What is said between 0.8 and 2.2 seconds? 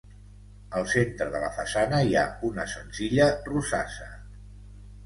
centre de la façana hi